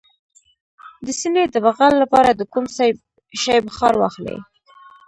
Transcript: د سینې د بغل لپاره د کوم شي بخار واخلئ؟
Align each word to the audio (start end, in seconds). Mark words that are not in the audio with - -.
د 1.05 1.07
سینې 1.19 1.43
د 1.49 1.55
بغل 1.65 1.93
لپاره 2.03 2.29
د 2.33 2.41
کوم 2.53 2.65
شي 3.43 3.57
بخار 3.67 3.93
واخلئ؟ 3.97 4.37